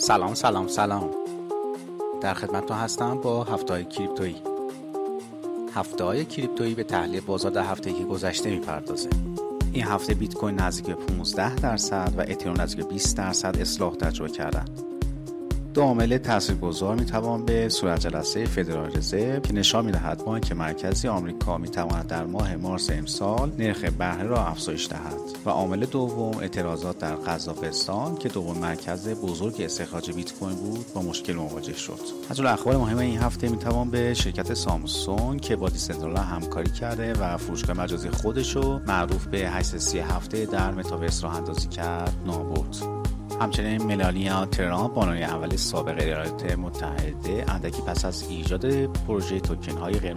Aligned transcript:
سلام 0.00 0.34
سلام 0.34 0.68
سلام. 0.68 1.10
در 2.20 2.34
خدمتتون 2.34 2.76
هستم 2.76 3.20
با 3.20 3.44
هفته 3.44 3.72
های 3.72 3.84
کریپتویی. 3.84 4.36
هفته 5.74 6.04
های 6.04 6.24
کریپتویی 6.24 6.74
به 6.74 6.84
تحلیل 6.84 7.20
بازار 7.20 7.50
در 7.50 7.64
هفته 7.64 7.92
که 7.92 8.04
گذشته 8.04 8.50
می‌پردازه. 8.50 9.10
این 9.72 9.84
هفته 9.84 10.14
بیت 10.14 10.34
کوین 10.34 10.60
نزدیک 10.60 10.86
به 10.86 10.94
15 10.94 11.54
درصد 11.54 12.12
و 12.16 12.20
اتریوم 12.20 12.60
نزدیک 12.60 12.84
به 12.84 12.92
20 12.92 13.16
درصد 13.16 13.56
اصلاح 13.60 13.94
تجربه 13.94 14.30
کردن. 14.30 14.64
دو 15.74 15.82
عامل 15.82 16.18
تاثیرگذار 16.18 16.96
می‌توان 16.96 17.44
به 17.44 17.68
صورت 17.68 18.00
جلسه 18.00 18.44
فدرال 18.44 18.96
رزرو 18.96 19.40
که 19.40 19.52
نشان 19.52 19.84
می‌دهد 19.84 20.24
بانک 20.24 20.52
مرکزی 20.52 21.08
آمریکا 21.08 21.58
می‌تواند 21.58 22.06
در 22.06 22.26
ماه 22.26 22.56
مارس 22.56 22.90
امسال 22.90 23.52
نرخ 23.58 23.84
بهره 23.84 24.22
را 24.22 24.46
افزایش 24.46 24.88
دهد 24.88 25.20
و 25.46 25.50
عامل 25.50 25.86
دوم 25.86 26.38
اعتراضات 26.38 26.98
در 26.98 27.14
قزاقستان 27.14 28.16
که 28.16 28.28
دوم 28.28 28.58
مرکز 28.58 29.08
بزرگ 29.08 29.60
استخراج 29.60 30.10
بیت 30.10 30.32
کوین 30.32 30.54
بود 30.56 30.86
با 30.94 31.02
مشکل 31.02 31.32
مواجه 31.32 31.74
شد. 31.74 32.00
از 32.30 32.40
اخبار 32.40 32.76
مهم 32.76 32.98
این 32.98 33.18
هفته 33.18 33.48
می‌توان 33.48 33.90
به 33.90 34.14
شرکت 34.14 34.54
سامسونگ 34.54 35.40
که 35.40 35.56
با 35.56 35.68
دیسنترالند 35.68 36.16
همکاری 36.16 36.70
کرده 36.70 37.12
و 37.12 37.36
فروشگاه 37.36 37.76
مجازی 37.76 38.10
خودش 38.10 38.56
رو 38.56 38.80
معروف 38.86 39.26
به 39.26 39.38
837 39.38 40.34
در 40.34 40.70
متاورس 40.70 41.24
راه 41.24 41.36
اندازی 41.36 41.68
کرد 41.68 42.12
نام 42.26 42.54
همچنین 43.40 43.82
ملانیا 43.82 44.46
ترامپ 44.46 44.94
بانوی 44.94 45.22
اول 45.22 45.56
سابق 45.56 46.02
ایالات 46.02 46.58
متحده 46.58 47.44
اندکی 47.48 47.82
پس 47.82 48.04
از 48.04 48.28
ایجاد 48.28 48.86
پروژه 48.86 49.40
توکن 49.40 49.78
های 49.78 49.94
غیر 49.94 50.16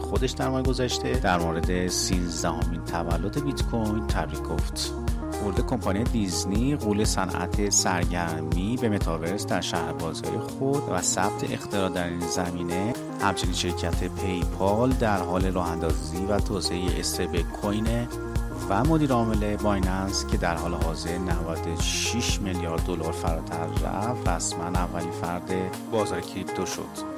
خودش 0.00 0.30
در 0.30 0.48
ماه 0.48 0.62
گذشته 0.62 1.12
در 1.12 1.38
مورد 1.38 1.88
13 1.88 2.48
همین 2.48 2.84
تولد 2.84 3.44
بیت 3.44 3.62
کوین 3.62 4.06
تبریک 4.06 4.42
گفت. 4.42 4.92
ورود 5.42 5.66
کمپانی 5.66 6.04
دیزنی 6.04 6.76
غول 6.76 7.04
صنعت 7.04 7.70
سرگرمی 7.70 8.78
به 8.80 8.88
متاورس 8.88 9.46
در 9.46 9.60
شهر 9.60 9.92
بازی 9.92 10.38
خود 10.38 10.82
و 10.90 11.00
ثبت 11.00 11.52
اختراع 11.52 11.88
در 11.88 12.08
این 12.08 12.20
زمینه 12.20 12.92
همچنین 13.20 13.54
شرکت 13.54 14.04
پیپال 14.04 14.90
در 14.90 15.18
حال 15.18 15.52
راه 15.52 15.70
اندازی 15.70 16.26
و 16.26 16.40
توسعه 16.40 16.98
استیبل 16.98 17.42
کوین 17.42 17.86
و 18.68 18.84
مدیر 18.84 19.12
عامل 19.12 19.56
بایننس 19.56 20.26
که 20.26 20.36
در 20.36 20.56
حال 20.56 20.74
حاضر 20.74 21.18
96 21.18 22.40
میلیارد 22.40 22.86
دلار 22.86 23.12
فراتر 23.12 23.66
رفت. 23.66 24.28
رسما 24.28 24.64
اولین 24.64 25.10
فرد 25.10 25.50
بازار 25.92 26.20
کریپتو 26.20 26.66
شد. 26.66 27.14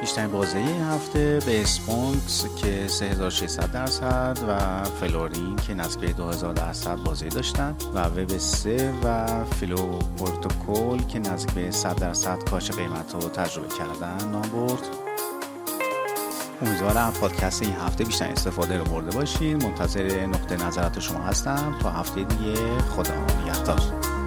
بیشترین 0.00 0.30
بازده 0.30 0.58
این 0.58 0.80
هفته 0.80 1.38
به 1.46 1.62
اسپونکس 1.62 2.46
که 2.56 2.88
3600 2.88 3.72
درصد 3.72 4.38
و 4.48 4.84
فلورین 4.84 5.56
که 5.56 5.74
نزدیک 5.74 6.16
2000 6.16 6.54
درصد 6.54 6.96
بازده 6.96 7.28
داشتن 7.28 7.76
و 7.94 8.04
وب 8.04 8.38
3 8.38 8.94
و 9.04 9.44
فیلو 9.44 9.98
پروتکل 9.98 10.98
که 10.98 11.18
نزدیک 11.18 11.54
به 11.54 11.70
100 11.70 11.96
درصد 11.96 12.44
کاهش 12.50 12.70
قیمت 12.70 13.14
رو 13.14 13.20
تجربه 13.20 13.68
کردن 13.68 14.28
نام 14.28 14.42
برد 14.42 15.11
امیدوارم 16.62 17.12
پادکست 17.20 17.62
این 17.62 17.72
هفته 17.72 18.04
بیشتر 18.04 18.28
استفاده 18.28 18.78
رو 18.78 18.84
برده 18.84 19.10
باشین. 19.10 19.62
منتظر 19.62 20.26
نقطه 20.26 20.66
نظرات 20.66 21.00
شما 21.00 21.18
هستم. 21.24 21.78
تا 21.82 21.90
هفته 21.90 22.24
دیگه 22.24 22.78
خدا 22.78 23.14
نگهدار. 23.40 24.21